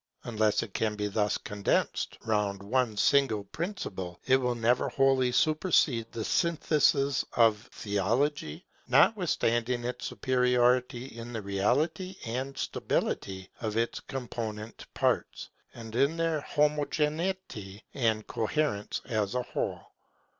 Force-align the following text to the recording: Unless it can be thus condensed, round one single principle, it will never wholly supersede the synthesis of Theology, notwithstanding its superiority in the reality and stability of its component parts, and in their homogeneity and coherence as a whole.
Unless 0.23 0.63
it 0.63 0.73
can 0.73 0.95
be 0.95 1.05
thus 1.07 1.37
condensed, 1.37 2.17
round 2.25 2.63
one 2.63 2.97
single 2.97 3.43
principle, 3.43 4.19
it 4.25 4.37
will 4.37 4.55
never 4.55 4.89
wholly 4.89 5.31
supersede 5.31 6.11
the 6.11 6.25
synthesis 6.25 7.23
of 7.33 7.67
Theology, 7.71 8.65
notwithstanding 8.87 9.83
its 9.83 10.05
superiority 10.05 11.05
in 11.19 11.33
the 11.33 11.41
reality 11.43 12.15
and 12.25 12.57
stability 12.57 13.51
of 13.61 13.77
its 13.77 13.99
component 13.99 14.91
parts, 14.95 15.51
and 15.75 15.95
in 15.95 16.17
their 16.17 16.41
homogeneity 16.41 17.83
and 17.93 18.25
coherence 18.25 19.01
as 19.05 19.35
a 19.35 19.43
whole. 19.43 19.81